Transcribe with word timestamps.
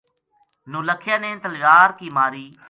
نولکھیا 0.71 1.15
نے 1.23 1.29
تلوار 1.43 1.89
کی 1.97 2.07
ماری 2.15 2.45